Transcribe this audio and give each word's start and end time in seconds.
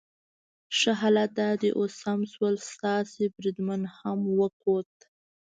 ښه، 0.77 0.91
حالات 1.01 1.31
دا 1.41 1.49
دي 1.61 1.69
اوس 1.79 1.91
سم 2.03 2.19
شول، 2.33 2.55
ستاسي 2.71 3.23
بریدمن 3.35 3.81
مې 4.21 4.31
وکوت. 4.39 4.93